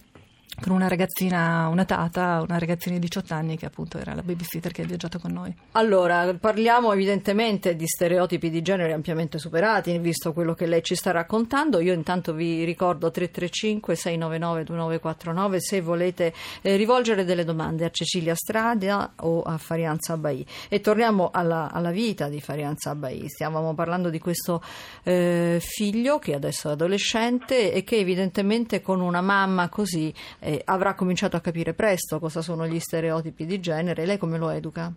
con 0.63 0.73
una 0.73 0.89
ragazzina, 0.89 1.67
una 1.69 1.85
tata, 1.85 2.41
una 2.47 2.59
ragazzina 2.59 2.95
di 2.95 3.01
18 3.01 3.35
anni 3.35 3.57
che 3.57 3.67
appunto 3.67 3.99
era 3.99 4.15
la 4.15 4.23
babysitter 4.23 4.73
che 4.73 4.83
ha 4.83 4.87
viaggiato 4.87 5.19
con 5.19 5.33
noi. 5.33 5.55
Allora, 5.73 6.33
parliamo 6.39 6.93
evidentemente 6.93 7.75
di 7.75 7.87
stereotipi 7.87 8.49
di 8.49 8.63
genere 8.63 8.93
ampiamente 8.93 9.39
superati, 9.39 9.99
visto 9.99 10.33
quello 10.33 10.55
che 10.55 10.67
lei 10.67 10.83
ci 10.83 10.95
sta 10.95 11.11
raccontando. 11.11 11.81
Io 11.81 11.93
intanto 11.93 12.33
vi 12.33 12.65
ricordo 12.65 13.11
335 13.11 13.95
699 13.97 14.65
2949 14.65 15.61
se 15.61 15.81
volete 15.81 16.33
eh, 16.63 16.77
rivolgere 16.77 17.25
delle 17.25 17.45
domande 17.45 17.85
a 17.85 17.91
Cecilia 17.91 18.35
Stradia 18.35 19.15
o 19.17 19.43
a 19.43 19.59
Farianza 19.59 20.17
Bai. 20.17 20.47
E 20.69 20.81
torniamo 20.81 21.31
alla, 21.33 21.71
alla 21.73 21.91
vita 21.91 22.29
di 22.29 22.41
Farianza 22.41 22.95
Bai. 22.95 23.29
Stavamo 23.29 23.75
parlando 23.75 24.11
di 24.11 24.21
questo 24.21 24.63
eh, 25.03 25.59
figlio 25.61 26.19
che 26.19 26.35
adesso 26.35 26.69
è 26.69 26.73
adolescente 26.73 27.73
e 27.73 27.83
che 27.83 27.97
evidentemente 27.97 28.81
con 28.81 29.01
una 29.01 29.21
mamma 29.21 29.69
così 29.69 30.13
eh, 30.39 30.52
eh, 30.53 30.63
avrà 30.65 30.95
cominciato 30.95 31.37
a 31.37 31.41
capire 31.41 31.73
presto 31.73 32.19
cosa 32.19 32.43
sono 32.43 32.67
gli 32.67 32.79
stereotipi 32.79 33.47
di 33.47 33.61
genere. 33.61 34.05
Lei 34.05 34.19
come 34.19 34.39
lo 34.39 34.51
educa? 34.51 34.93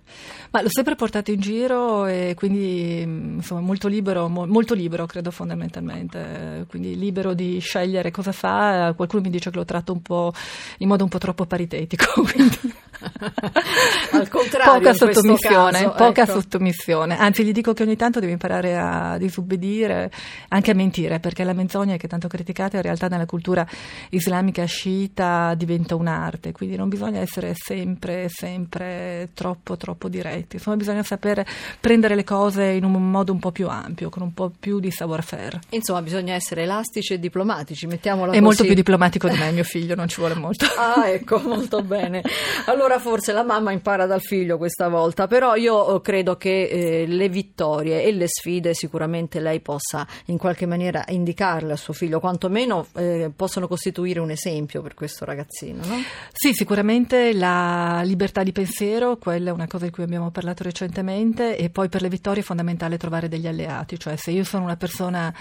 Ma 0.51 0.61
l'ho 0.61 0.69
sempre 0.69 0.95
portato 0.95 1.31
in 1.31 1.39
giro 1.39 2.05
e 2.05 2.33
quindi 2.35 3.01
insomma 3.01 3.61
molto 3.61 3.87
libero, 3.87 4.27
mo, 4.27 4.45
molto 4.45 4.73
libero 4.73 5.05
credo 5.05 5.31
fondamentalmente, 5.31 6.65
quindi 6.67 6.97
libero 6.97 7.33
di 7.33 7.59
scegliere 7.59 8.11
cosa 8.11 8.31
fa. 8.31 8.93
Qualcuno 8.95 9.21
mi 9.21 9.29
dice 9.29 9.49
che 9.49 9.57
lo 9.57 9.65
tratto 9.65 9.93
un 9.93 10.01
po' 10.01 10.33
in 10.79 10.87
modo 10.87 11.03
un 11.03 11.09
po' 11.09 11.17
troppo 11.17 11.45
paritetico. 11.45 12.23
Quindi... 12.35 12.73
Al 14.11 14.29
contrario, 14.29 14.73
poca 14.73 14.93
sottomissione, 14.93 15.83
caso, 15.83 15.91
poca 15.91 16.23
ecco. 16.23 16.31
sottomissione. 16.31 17.17
Anzi, 17.17 17.43
gli 17.43 17.51
dico 17.51 17.73
che 17.73 17.83
ogni 17.83 17.95
tanto 17.95 18.19
devi 18.19 18.31
imparare 18.31 18.77
a 18.77 19.17
disubbidire, 19.17 20.11
anche 20.49 20.71
a 20.71 20.73
mentire, 20.73 21.19
perché 21.19 21.43
la 21.43 21.53
menzogna 21.53 21.97
che 21.97 22.05
è 22.05 22.09
tanto 22.09 22.27
criticata 22.27 22.77
in 22.77 22.83
realtà 22.83 23.07
nella 23.07 23.25
cultura 23.25 23.65
islamica 24.09 24.65
sciita 24.65 25.44
diventa 25.53 25.95
un'arte, 25.95 26.51
quindi 26.51 26.75
non 26.75 26.89
bisogna 26.89 27.19
essere 27.19 27.53
sempre, 27.55 28.27
sempre 28.29 29.29
troppo, 29.33 29.77
troppo 29.77 30.09
diretti. 30.09 30.55
Insomma, 30.55 30.77
bisogna 30.77 31.03
sapere 31.03 31.45
prendere 31.79 32.15
le 32.15 32.23
cose 32.23 32.63
in 32.65 32.83
un 32.83 33.11
modo 33.11 33.31
un 33.31 33.39
po' 33.39 33.51
più 33.51 33.67
ampio, 33.67 34.09
con 34.09 34.23
un 34.23 34.33
po' 34.33 34.51
più 34.57 34.79
di 34.79 34.89
savoir-faire. 34.89 35.59
Insomma, 35.69 36.01
bisogna 36.01 36.33
essere 36.33 36.63
elastici 36.63 37.13
e 37.13 37.19
diplomatici, 37.19 37.85
mettiamola 37.85 38.27
È 38.27 38.29
così. 38.31 38.41
molto 38.41 38.63
più 38.63 38.73
diplomatico 38.73 39.29
di 39.29 39.37
me, 39.37 39.51
mio 39.51 39.63
figlio, 39.63 39.95
non 39.95 40.07
ci 40.07 40.19
vuole 40.19 40.35
molto. 40.35 40.65
Ah, 40.77 41.09
ecco, 41.09 41.39
molto 41.39 41.81
bene. 41.81 42.21
Allora 42.65 42.99
forse 42.99 43.31
la 43.31 43.43
mamma 43.43 43.71
impara 43.71 44.05
dal 44.05 44.21
figlio 44.21 44.57
questa 44.57 44.87
volta, 44.87 45.27
però 45.27 45.55
io 45.55 45.95
eh, 45.95 46.01
credo 46.01 46.37
che 46.37 46.63
eh, 46.63 47.05
le 47.07 47.29
vittorie 47.29 48.03
e 48.03 48.11
le 48.11 48.27
sfide 48.27 48.73
sicuramente 48.73 49.39
lei 49.39 49.59
possa 49.61 50.05
in 50.25 50.37
qualche 50.37 50.65
maniera 50.65 51.03
indicarle 51.07 51.73
a 51.73 51.75
suo 51.75 51.93
figlio, 51.93 52.19
quantomeno 52.19 52.85
eh, 52.95 53.31
possono 53.35 53.67
costituire 53.67 54.19
un 54.19 54.31
esempio 54.31 54.81
per 54.81 54.93
questo 54.93 55.24
ragazzino, 55.25 55.85
no? 55.85 55.95
Sì, 56.31 56.53
sicuramente 56.53 57.33
la 57.33 58.01
libertà 58.03 58.43
di 58.43 58.51
pensiero, 58.51 59.17
quella 59.17 59.49
è 59.49 59.53
una 59.53 59.67
cosa 59.67 59.85
di 59.85 59.91
cui 59.91 60.03
abbiamo 60.03 60.31
parlato 60.31 60.63
recentemente, 60.63 61.57
e 61.57 61.69
poi 61.69 61.89
per 61.89 62.01
le 62.01 62.09
vittorie 62.09 62.41
è 62.41 62.45
fondamentale 62.45 62.97
trovare 62.97 63.27
degli 63.27 63.47
alleati, 63.47 63.99
cioè 63.99 64.15
se 64.15 64.31
io 64.31 64.43
sono 64.43 64.63
una 64.63 64.77
persona 64.77 65.33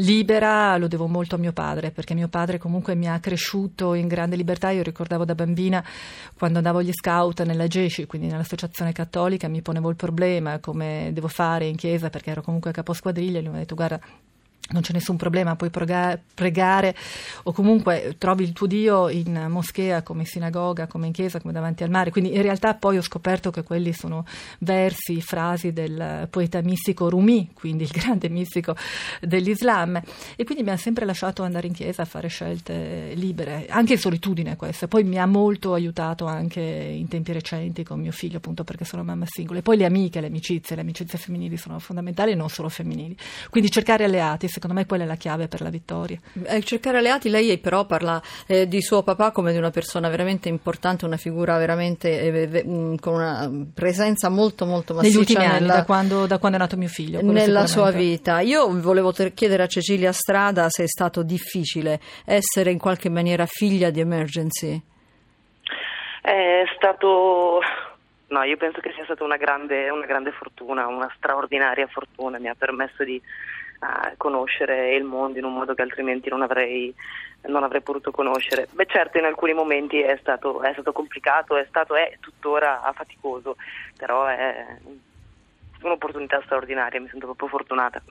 libera 0.00 0.76
lo 0.76 0.86
devo 0.86 1.08
molto 1.08 1.34
a 1.34 1.38
mio 1.38 1.52
padre, 1.52 1.90
perché 1.90 2.14
mio 2.14 2.28
padre 2.28 2.58
comunque 2.58 2.94
mi 2.94 3.08
ha 3.08 3.18
cresciuto 3.18 3.94
in 3.94 4.06
grande 4.06 4.36
libertà, 4.36 4.70
io 4.70 4.82
ricordavo 4.82 5.24
da 5.24 5.34
bambina 5.34 5.84
quando 6.36 6.58
andavo 6.58 6.78
agli 6.78 6.92
scout 6.92 7.42
nella 7.42 7.66
GESCI, 7.66 8.06
quindi 8.06 8.28
nell'associazione 8.28 8.92
cattolica, 8.92 9.48
mi 9.48 9.60
ponevo 9.60 9.90
il 9.90 9.96
problema 9.96 10.60
come 10.60 11.10
devo 11.12 11.28
fare 11.28 11.66
in 11.66 11.76
chiesa 11.76 12.10
perché 12.10 12.30
ero 12.30 12.42
comunque 12.42 12.70
caposquadriglia, 12.70 13.38
e 13.38 13.42
lui 13.42 13.50
mi 13.50 13.56
ha 13.56 13.60
detto 13.60 13.74
guarda 13.74 14.00
non 14.70 14.82
c'è 14.82 14.92
nessun 14.92 15.16
problema, 15.16 15.56
puoi 15.56 15.70
prega- 15.70 16.18
pregare 16.34 16.94
o 17.44 17.52
comunque 17.52 18.16
trovi 18.18 18.44
il 18.44 18.52
tuo 18.52 18.66
Dio 18.66 19.08
in 19.08 19.46
moschea, 19.48 20.02
come 20.02 20.20
in 20.20 20.26
sinagoga, 20.26 20.86
come 20.86 21.06
in 21.06 21.12
chiesa, 21.12 21.40
come 21.40 21.52
davanti 21.52 21.82
al 21.84 21.90
mare. 21.90 22.10
Quindi 22.10 22.34
in 22.34 22.42
realtà 22.42 22.74
poi 22.74 22.98
ho 22.98 23.02
scoperto 23.02 23.50
che 23.50 23.62
quelli 23.62 23.92
sono 23.92 24.26
versi, 24.58 25.20
frasi 25.20 25.72
del 25.72 26.26
poeta 26.30 26.60
mistico 26.60 27.08
Rumi, 27.08 27.50
quindi 27.54 27.84
il 27.84 27.90
grande 27.90 28.28
mistico 28.28 28.76
dell'Islam. 29.20 30.00
E 30.36 30.44
quindi 30.44 30.62
mi 30.62 30.70
ha 30.70 30.76
sempre 30.76 31.04
lasciato 31.04 31.42
andare 31.42 31.66
in 31.66 31.72
chiesa 31.72 32.02
a 32.02 32.04
fare 32.04 32.28
scelte 32.28 33.12
libere, 33.14 33.66
anche 33.68 33.94
in 33.94 33.98
solitudine 33.98 34.56
questa. 34.56 34.86
Poi 34.86 35.04
mi 35.04 35.18
ha 35.18 35.26
molto 35.26 35.72
aiutato 35.72 36.26
anche 36.26 36.60
in 36.60 37.08
tempi 37.08 37.32
recenti 37.32 37.84
con 37.84 38.00
mio 38.00 38.12
figlio, 38.12 38.36
appunto 38.36 38.64
perché 38.64 38.84
sono 38.84 39.02
mamma 39.02 39.24
singola. 39.26 39.60
E 39.60 39.62
poi 39.62 39.76
le 39.78 39.86
amiche, 39.86 40.20
le 40.20 40.26
amicizie, 40.26 40.76
le 40.76 40.82
amicizie 40.82 41.18
femminili 41.18 41.56
sono 41.56 41.78
fondamentali 41.78 42.34
non 42.34 42.50
solo 42.50 42.68
femminili. 42.68 43.16
Quindi 43.48 43.70
cercare 43.70 44.04
alleati 44.04 44.46
secondo 44.58 44.74
me 44.74 44.86
quella 44.86 45.04
è 45.04 45.06
la 45.06 45.14
chiave 45.14 45.46
per 45.46 45.60
la 45.60 45.70
vittoria. 45.70 46.18
Eh, 46.44 46.62
cercare 46.62 46.98
alleati, 46.98 47.28
lei 47.28 47.56
però 47.58 47.86
parla 47.86 48.20
eh, 48.46 48.66
di 48.66 48.82
suo 48.82 49.02
papà 49.02 49.30
come 49.30 49.52
di 49.52 49.58
una 49.58 49.70
persona 49.70 50.08
veramente 50.08 50.48
importante, 50.48 51.04
una 51.04 51.16
figura 51.16 51.56
veramente 51.56 52.20
eh, 52.20 52.64
mh, 52.64 52.96
con 52.96 53.14
una 53.14 53.48
presenza 53.72 54.28
molto 54.28 54.66
molto 54.66 54.94
massiccia 54.94 55.08
negli 55.08 55.20
ultimi 55.20 55.44
nella, 55.44 55.56
anni, 55.56 55.66
da 55.66 55.84
quando, 55.84 56.26
da 56.26 56.38
quando, 56.38 56.58
è 56.58 56.60
nato 56.60 56.76
mio 56.76 56.88
figlio. 56.88 57.22
Nella 57.22 57.66
sua 57.66 57.90
vita. 57.90 58.40
Io 58.40 58.68
volevo 58.80 59.12
ter- 59.12 59.32
chiedere 59.32 59.62
a 59.62 59.66
Cecilia 59.66 60.12
Strada 60.12 60.68
se 60.68 60.82
è 60.82 60.88
stato 60.88 61.22
difficile 61.22 62.00
essere 62.24 62.70
in 62.70 62.78
qualche 62.78 63.08
maniera 63.08 63.46
figlia 63.46 63.90
di 63.90 64.00
Emergency. 64.00 64.82
È 66.20 66.64
stato 66.76 67.60
No, 68.28 68.42
io 68.42 68.58
penso 68.58 68.80
che 68.80 68.92
sia 68.94 69.04
stata 69.04 69.24
una 69.24 69.38
grande, 69.38 69.88
una 69.88 70.04
grande 70.04 70.32
fortuna, 70.32 70.86
una 70.86 71.10
straordinaria 71.16 71.86
fortuna, 71.86 72.38
mi 72.38 72.48
ha 72.48 72.54
permesso 72.54 73.02
di 73.02 73.20
uh, 73.80 74.16
conoscere 74.16 74.94
il 74.94 75.04
mondo 75.04 75.38
in 75.38 75.44
un 75.44 75.54
modo 75.54 75.74
che 75.74 75.82
altrimenti 75.82 76.28
non 76.28 76.42
avrei, 76.42 76.94
non 77.42 77.62
avrei 77.62 77.80
potuto 77.82 78.10
conoscere. 78.10 78.68
Beh 78.70 78.86
certo 78.86 79.18
in 79.18 79.24
alcuni 79.24 79.52
momenti 79.52 80.00
è 80.00 80.16
stato, 80.20 80.62
è 80.62 80.72
stato 80.72 80.92
complicato, 80.92 81.56
è, 81.56 81.64
stato, 81.68 81.94
è 81.94 82.16
tuttora 82.20 82.90
faticoso, 82.94 83.56
però 83.96 84.26
è 84.26 84.66
un'opportunità 85.82 86.40
straordinaria, 86.44 87.00
mi 87.00 87.08
sento 87.08 87.26
proprio 87.26 87.48
fortunata. 87.48 88.02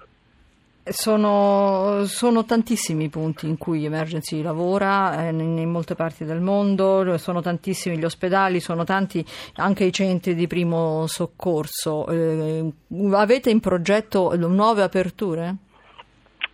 Sono, 0.90 2.06
sono, 2.06 2.46
tantissimi 2.46 3.06
i 3.06 3.10
punti 3.10 3.48
in 3.48 3.58
cui 3.58 3.86
Emergency 3.86 4.42
lavora 4.42 5.26
eh, 5.26 5.30
in, 5.30 5.58
in, 5.58 5.70
molte 5.70 5.96
parti 5.96 6.26
del 6.26 6.40
mondo, 6.40 7.18
sono 7.18 7.42
tantissimi 7.42 7.98
gli 7.98 8.04
ospedali, 8.04 8.60
sono 8.60 8.84
tanti 8.84 9.24
anche 9.56 9.84
i 9.84 9.92
centri 9.92 10.36
di 10.36 10.48
primo 10.48 11.06
soccorso. 11.08 12.08
Eh, 12.08 12.72
avete 13.14 13.50
in 13.50 13.60
progetto 13.60 14.36
nuove 14.36 14.82
aperture? 14.82 15.56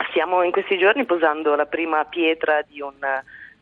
Stiamo 0.10 0.44
in 0.44 0.52
questi 0.52 0.78
giorni 0.78 1.06
posando 1.06 1.56
la 1.56 1.66
prima 1.66 2.04
pietra 2.06 2.62
di 2.68 2.82
un 2.82 2.94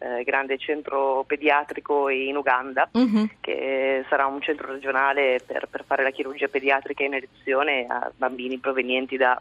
eh, 0.02 0.24
grande 0.24 0.58
centro 0.58 1.24
pediatrico 1.28 2.10
in 2.10 2.36
Uganda, 2.36 2.90
uh-huh. 2.92 3.30
che 3.40 4.04
sarà 4.10 4.26
un 4.26 4.42
centro 4.42 4.72
regionale 4.72 5.40
per, 5.46 5.68
per, 5.70 5.84
fare 5.86 6.04
la 6.04 6.10
chirurgia 6.10 6.48
pediatrica 6.48 7.04
in 7.04 7.14
elezione 7.14 7.86
a 7.88 8.12
bambini 8.16 8.58
provenienti 8.58 9.16
da 9.16 9.40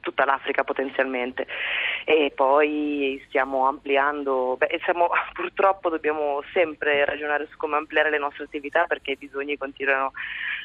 tutta 0.00 0.24
l'Africa 0.24 0.64
potenzialmente 0.64 1.46
e 2.04 2.32
poi 2.34 3.22
stiamo 3.26 3.66
ampliando, 3.66 4.56
beh, 4.56 4.80
siamo, 4.84 5.08
purtroppo 5.34 5.90
dobbiamo 5.90 6.42
sempre 6.52 7.04
ragionare 7.04 7.46
su 7.50 7.56
come 7.56 7.76
ampliare 7.76 8.10
le 8.10 8.18
nostre 8.18 8.44
attività 8.44 8.84
perché 8.86 9.12
i 9.12 9.16
bisogni 9.16 9.56
continuano 9.56 10.12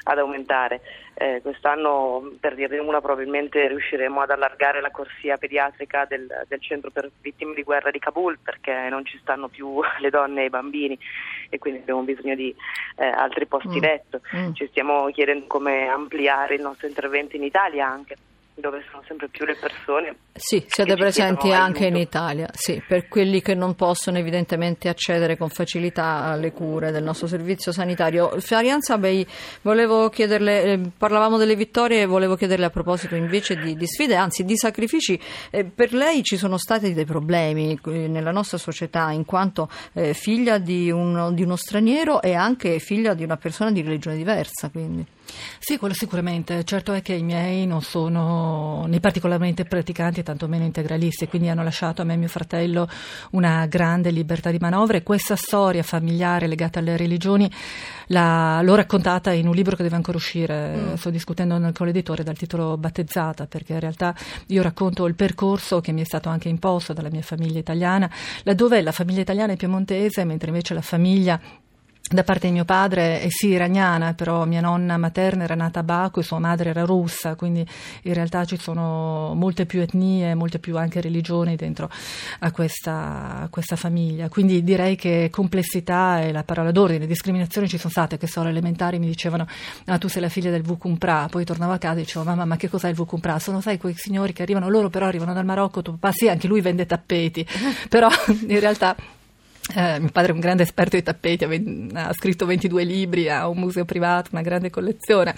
ad 0.03 0.17
aumentare. 0.19 0.81
Eh, 1.15 1.41
quest'anno, 1.41 2.31
per 2.39 2.55
dirne 2.55 2.79
una, 2.79 2.99
probabilmente 2.99 3.67
riusciremo 3.67 4.21
ad 4.21 4.31
allargare 4.31 4.81
la 4.81 4.89
corsia 4.89 5.37
pediatrica 5.37 6.05
del, 6.05 6.27
del 6.47 6.61
centro 6.61 6.89
per 6.89 7.11
vittime 7.21 7.53
di 7.53 7.63
guerra 7.63 7.91
di 7.91 7.99
Kabul 7.99 8.39
perché 8.39 8.87
non 8.89 9.05
ci 9.05 9.17
stanno 9.19 9.47
più 9.47 9.79
le 9.99 10.09
donne 10.09 10.43
e 10.43 10.45
i 10.45 10.49
bambini 10.49 10.97
e 11.49 11.59
quindi 11.59 11.81
abbiamo 11.81 12.01
bisogno 12.01 12.35
di 12.35 12.53
eh, 12.97 13.05
altri 13.05 13.45
posti 13.45 13.77
Mm. 13.77 13.81
letto. 13.81 14.21
Mm. 14.35 14.53
Ci 14.53 14.67
stiamo 14.67 15.09
chiedendo 15.11 15.45
come 15.47 15.87
ampliare 15.87 16.55
il 16.55 16.61
nostro 16.61 16.87
intervento 16.87 17.35
in 17.35 17.43
Italia 17.43 17.87
anche 17.87 18.15
dove 18.55 18.83
sono 18.91 19.03
sempre 19.07 19.27
più 19.29 19.45
le 19.45 19.55
persone. 19.55 20.15
Sì, 20.33 20.63
siete 20.67 20.95
presenti 20.95 21.51
anche 21.51 21.87
in. 21.87 21.95
Italia, 21.95 22.49
sì, 22.53 22.81
per 22.87 23.07
quelli 23.07 23.41
che 23.41 23.55
non 23.55 23.75
possono 23.75 24.17
evidentemente 24.17 24.89
accedere 24.89 25.37
con 25.37 25.49
facilità 25.49 26.23
alle 26.23 26.51
cure 26.51 26.91
del 26.91 27.03
nostro 27.03 27.27
servizio 27.27 27.71
sanitario. 27.71 28.39
Farianza, 28.39 28.97
beh, 28.97 29.25
volevo 29.61 30.09
chiederle, 30.09 30.63
eh, 30.63 30.79
parlavamo 30.97 31.37
delle 31.37 31.55
vittorie 31.55 32.01
e 32.01 32.05
volevo 32.05 32.35
chiederle 32.35 32.65
a 32.65 32.69
proposito 32.69 33.15
invece 33.15 33.55
di, 33.55 33.75
di 33.75 33.87
sfide, 33.87 34.15
anzi 34.15 34.43
di 34.43 34.55
sacrifici, 34.57 35.19
eh, 35.49 35.63
per 35.65 35.93
lei 35.93 36.23
ci 36.23 36.37
sono 36.37 36.57
stati 36.57 36.93
dei 36.93 37.05
problemi 37.05 37.79
eh, 37.85 38.07
nella 38.07 38.31
nostra 38.31 38.57
società 38.57 39.11
in 39.11 39.25
quanto 39.25 39.69
eh, 39.93 40.13
figlia 40.13 40.57
di, 40.57 40.91
un- 40.91 41.33
di 41.33 41.43
uno 41.43 41.55
straniero 41.55 42.21
e 42.21 42.33
anche 42.33 42.79
figlia 42.79 43.13
di 43.13 43.23
una 43.23 43.37
persona 43.37 43.71
di 43.71 43.81
religione 43.81 44.17
diversa, 44.17 44.69
quindi. 44.69 45.05
Sì, 45.59 45.77
quello 45.77 45.93
sicuramente. 45.93 46.63
Certo 46.63 46.93
è 46.93 47.01
che 47.01 47.13
i 47.13 47.23
miei 47.23 47.65
non 47.65 47.81
sono 47.81 48.85
né 48.87 48.99
particolarmente 48.99 49.63
praticanti 49.63 50.21
tantomeno 50.21 50.63
integralisti, 50.63 51.27
quindi 51.27 51.49
hanno 51.49 51.63
lasciato 51.63 52.01
a 52.01 52.05
me 52.05 52.13
e 52.13 52.17
mio 52.17 52.27
fratello 52.27 52.87
una 53.31 53.65
grande 53.67 54.11
libertà 54.11 54.51
di 54.51 54.57
manovra 54.59 54.97
e 54.97 55.03
questa 55.03 55.35
storia 55.35 55.81
familiare 55.83 56.47
legata 56.47 56.79
alle 56.79 56.97
religioni 56.97 57.49
la- 58.07 58.61
l'ho 58.61 58.75
raccontata 58.75 59.31
in 59.31 59.47
un 59.47 59.55
libro 59.55 59.75
che 59.75 59.83
deve 59.83 59.95
ancora 59.95 60.17
uscire, 60.17 60.93
sto 60.97 61.09
discutendo 61.09 61.59
con 61.73 61.87
l'editore 61.87 62.23
dal 62.23 62.37
titolo 62.37 62.77
Battezzata, 62.77 63.47
perché 63.47 63.73
in 63.73 63.79
realtà 63.79 64.13
io 64.47 64.61
racconto 64.61 65.05
il 65.05 65.15
percorso 65.15 65.79
che 65.79 65.91
mi 65.91 66.01
è 66.01 66.05
stato 66.05 66.29
anche 66.29 66.49
imposto 66.49 66.93
dalla 66.93 67.09
mia 67.09 67.21
famiglia 67.21 67.59
italiana, 67.59 68.09
laddove 68.43 68.81
la 68.81 68.91
famiglia 68.91 69.21
italiana 69.21 69.53
è 69.53 69.57
piemontese, 69.57 70.25
mentre 70.25 70.49
invece 70.49 70.73
la 70.73 70.81
famiglia 70.81 71.39
da 72.09 72.23
parte 72.23 72.47
di 72.47 72.53
mio 72.53 72.65
padre 72.65 73.21
è 73.21 73.29
sì 73.29 73.47
iraniana, 73.47 74.13
però 74.13 74.45
mia 74.45 74.59
nonna 74.59 74.97
materna 74.97 75.45
era 75.45 75.55
nata 75.55 75.79
a 75.79 75.83
Baku 75.83 76.19
e 76.19 76.23
sua 76.23 76.37
madre 76.37 76.69
era 76.69 76.83
russa, 76.83 77.35
quindi 77.35 77.65
in 78.03 78.13
realtà 78.13 78.43
ci 78.43 78.57
sono 78.57 79.33
molte 79.35 79.65
più 79.65 79.79
etnie, 79.81 80.35
molte 80.35 80.59
più 80.59 80.77
anche 80.77 80.99
religioni 80.99 81.55
dentro 81.55 81.89
a 82.39 82.51
questa, 82.51 83.39
a 83.41 83.47
questa 83.49 83.77
famiglia. 83.77 84.27
Quindi 84.27 84.63
direi 84.63 84.95
che 84.95 85.29
complessità 85.31 86.19
è 86.19 86.31
la 86.31 86.43
parola 86.43 86.71
d'ordine, 86.71 87.07
discriminazioni 87.07 87.67
ci 87.69 87.77
sono 87.77 87.91
state, 87.91 88.17
che 88.17 88.27
so, 88.27 88.41
alle 88.41 88.49
elementari 88.49 88.99
mi 88.99 89.07
dicevano 89.07 89.47
ah, 89.85 89.97
tu 89.97 90.07
sei 90.09 90.21
la 90.21 90.29
figlia 90.29 90.51
del 90.51 90.61
Vukumpra, 90.61 91.27
poi 91.31 91.45
tornavo 91.45 91.71
a 91.71 91.77
casa 91.77 91.99
e 91.99 92.01
dicevo 92.01 92.25
mamma 92.25 92.45
ma 92.45 92.57
che 92.57 92.69
cos'è 92.69 92.89
il 92.89 92.95
Vukumpra? 92.95 93.39
Sono 93.39 93.61
sai 93.61 93.77
quei 93.77 93.95
signori 93.95 94.33
che 94.33 94.41
arrivano, 94.43 94.69
loro 94.69 94.89
però 94.89 95.07
arrivano 95.07 95.33
dal 95.33 95.45
Marocco, 95.45 95.81
tuo 95.81 95.93
papà 95.93 96.11
sì, 96.13 96.27
anche 96.27 96.47
lui 96.47 96.59
vende 96.59 96.85
tappeti, 96.85 97.47
però 97.87 98.09
in 98.47 98.59
realtà 98.59 98.95
Eh, 99.75 99.97
mio 99.99 100.09
padre 100.11 100.31
è 100.31 100.33
un 100.33 100.41
grande 100.41 100.63
esperto 100.63 100.97
di 100.97 101.03
tappeti, 101.03 101.45
ha 101.93 102.13
scritto 102.13 102.45
22 102.45 102.83
libri, 102.83 103.29
ha 103.29 103.47
un 103.47 103.57
museo 103.57 103.85
privato, 103.85 104.29
una 104.33 104.41
grande 104.41 104.69
collezione. 104.69 105.33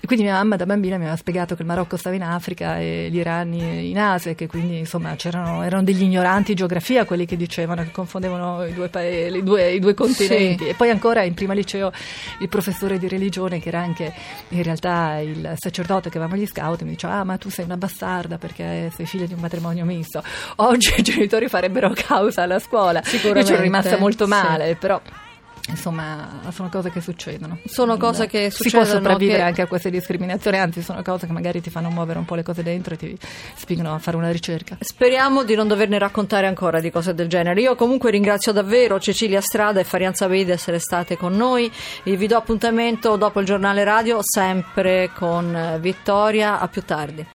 E 0.00 0.06
quindi 0.06 0.24
mia 0.24 0.34
mamma 0.34 0.56
da 0.56 0.66
bambina 0.66 0.96
mi 0.96 1.04
aveva 1.04 1.16
spiegato 1.16 1.54
che 1.54 1.62
il 1.62 1.68
Marocco 1.68 1.96
stava 1.96 2.14
in 2.14 2.22
Africa 2.22 2.78
e 2.78 3.08
gli 3.10 3.16
irani 3.16 3.88
in 3.88 3.98
Asia, 3.98 4.34
che 4.34 4.46
quindi 4.46 4.78
insomma 4.78 5.16
erano 5.18 5.82
degli 5.82 6.02
ignoranti 6.02 6.52
di 6.52 6.58
geografia 6.58 7.06
quelli 7.06 7.24
che 7.24 7.36
dicevano 7.36 7.82
che 7.82 7.90
confondevano 7.90 8.66
i 8.66 8.74
due, 8.74 8.88
paesi, 8.88 9.38
i 9.38 9.42
due, 9.42 9.72
i 9.72 9.78
due 9.78 9.94
continenti. 9.94 10.64
Sì. 10.64 10.70
E 10.70 10.74
poi 10.74 10.90
ancora 10.90 11.22
in 11.22 11.32
prima 11.32 11.54
liceo 11.54 11.90
il 12.40 12.48
professore 12.48 12.98
di 12.98 13.08
religione, 13.08 13.60
che 13.60 13.68
era 13.68 13.80
anche 13.80 14.12
in 14.48 14.62
realtà 14.62 15.18
il 15.20 15.54
sacerdote 15.56 16.10
che 16.10 16.18
avevamo 16.18 16.38
gli 16.38 16.46
scout, 16.46 16.82
mi 16.82 16.90
diceva: 16.90 17.14
Ah, 17.14 17.24
ma 17.24 17.38
tu 17.38 17.48
sei 17.48 17.64
una 17.64 17.78
bastarda 17.78 18.36
perché 18.36 18.92
sei 18.94 19.06
figlia 19.06 19.24
di 19.24 19.32
un 19.32 19.40
matrimonio 19.40 19.86
misto. 19.86 20.22
Oggi 20.56 20.92
i 20.98 21.02
genitori 21.02 21.48
farebbero 21.48 21.92
causa 21.94 22.42
alla 22.42 22.58
scuola. 22.58 23.02
Sicuramente 23.02 23.69
rimasta 23.70 23.98
molto 23.98 24.26
male, 24.26 24.68
sì. 24.68 24.74
però 24.76 25.00
Insomma, 25.68 26.40
sono 26.50 26.68
cose 26.68 26.90
che 26.90 27.00
succedono. 27.00 27.58
Sono 27.64 27.96
cose 27.96 28.26
che 28.26 28.50
succedono. 28.50 28.84
Si 28.84 28.90
può 28.90 28.98
sopravvivere 28.98 29.38
che... 29.38 29.44
anche 29.44 29.62
a 29.62 29.66
queste 29.66 29.90
discriminazioni, 29.90 30.58
anzi, 30.58 30.82
sono 30.82 31.02
cose 31.02 31.26
che 31.26 31.32
magari 31.32 31.60
ti 31.60 31.70
fanno 31.70 31.90
muovere 31.90 32.18
un 32.18 32.24
po' 32.24 32.34
le 32.34 32.42
cose 32.42 32.62
dentro 32.62 32.94
e 32.94 32.96
ti 32.96 33.16
spingono 33.54 33.94
a 33.94 33.98
fare 33.98 34.16
una 34.16 34.30
ricerca. 34.30 34.76
Speriamo 34.80 35.44
di 35.44 35.54
non 35.54 35.68
doverne 35.68 35.98
raccontare 35.98 36.46
ancora 36.46 36.80
di 36.80 36.90
cose 36.90 37.14
del 37.14 37.28
genere. 37.28 37.60
Io 37.60 37.74
comunque 37.76 38.10
ringrazio 38.10 38.52
davvero 38.52 38.98
Cecilia 38.98 39.40
Strada 39.40 39.80
e 39.80 39.84
Farianza 39.84 40.26
Bei 40.28 40.44
di 40.44 40.50
essere 40.50 40.78
state 40.78 41.16
con 41.16 41.36
noi. 41.36 41.70
E 42.02 42.16
vi 42.16 42.26
do 42.26 42.36
appuntamento 42.36 43.16
dopo 43.16 43.40
il 43.40 43.46
giornale 43.46 43.84
radio, 43.84 44.18
sempre 44.22 45.10
con 45.14 45.78
Vittoria. 45.80 46.58
A 46.58 46.68
più 46.68 46.82
tardi. 46.84 47.24